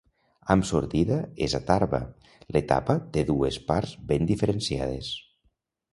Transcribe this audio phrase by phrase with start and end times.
[0.53, 1.17] Amb sortida
[1.49, 2.01] és a Tarba,
[2.57, 5.13] l'etapa té dues parts ben diferenciades.